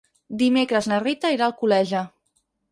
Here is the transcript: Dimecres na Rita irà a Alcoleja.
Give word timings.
Dimecres 0.41 0.87
na 0.93 0.99
Rita 1.05 1.33
irà 1.37 1.45
a 1.47 1.49
Alcoleja. 1.53 2.05